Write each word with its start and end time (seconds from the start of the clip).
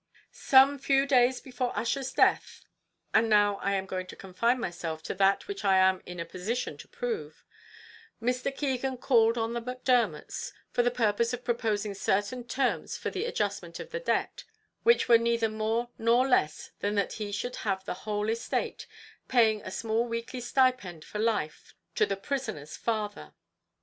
"Some 0.31 0.79
few 0.79 1.05
days 1.05 1.39
before 1.41 1.77
Ussher's 1.77 2.11
death 2.11 2.65
and 3.13 3.29
now 3.29 3.57
I 3.57 3.73
am 3.73 3.85
going 3.85 4.07
to 4.07 4.15
confine 4.15 4.59
myself 4.59 5.03
to 5.03 5.13
that 5.13 5.47
which 5.47 5.63
I 5.63 5.77
am 5.77 6.01
in 6.07 6.19
a 6.19 6.25
position 6.25 6.75
to 6.79 6.87
prove 6.87 7.45
Mr. 8.19 8.49
Keegan 8.57 8.97
called 8.97 9.37
on 9.37 9.53
the 9.53 9.61
Macdermots 9.61 10.53
for 10.71 10.81
the 10.81 10.89
purpose 10.89 11.33
of 11.33 11.43
proposing 11.45 11.93
certain 11.93 12.45
terms 12.47 12.97
for 12.97 13.11
the 13.11 13.25
adjustment 13.25 13.79
of 13.79 13.91
the 13.91 13.99
debt, 13.99 14.43
which 14.81 15.07
were 15.07 15.19
neither 15.19 15.49
more 15.49 15.91
nor 15.99 16.27
less 16.27 16.71
than 16.79 16.95
that 16.95 17.13
he 17.21 17.31
should 17.31 17.57
have 17.57 17.85
the 17.85 17.93
whole 18.09 18.27
estate, 18.27 18.87
paying 19.27 19.61
a 19.61 19.69
small 19.69 20.03
weekly 20.07 20.41
stipend 20.41 21.05
for 21.05 21.19
life 21.19 21.75
to 21.93 22.07
the 22.07 22.17
prisoner's 22.17 22.75
father. 22.75 23.35